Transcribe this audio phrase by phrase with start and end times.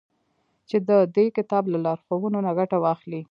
[0.69, 3.19] چي د دې كتاب له لارښوونو نه گټه واخلي.